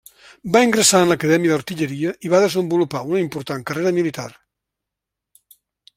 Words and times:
Va 0.53 0.61
ingressar 0.67 1.01
en 1.05 1.11
l'Acadèmia 1.11 1.51
d'Artilleria 1.51 2.15
i 2.29 2.33
va 2.35 2.41
desenvolupar 2.45 3.05
una 3.11 3.23
important 3.27 3.69
carrera 3.73 3.95
militar. 4.01 4.29